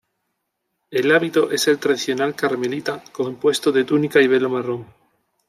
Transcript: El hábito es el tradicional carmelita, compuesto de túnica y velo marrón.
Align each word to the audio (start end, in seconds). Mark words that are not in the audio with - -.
El 0.89 1.11
hábito 1.11 1.51
es 1.51 1.67
el 1.67 1.77
tradicional 1.77 2.33
carmelita, 2.35 3.03
compuesto 3.11 3.71
de 3.71 3.83
túnica 3.83 4.19
y 4.19 4.25
velo 4.25 4.49
marrón. 4.49 4.87